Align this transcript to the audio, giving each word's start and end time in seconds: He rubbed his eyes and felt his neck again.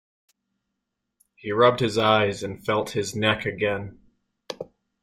He 1.35 1.51
rubbed 1.51 1.79
his 1.79 1.99
eyes 1.99 2.41
and 2.41 2.65
felt 2.65 2.89
his 2.89 3.15
neck 3.15 3.45
again. 3.45 3.99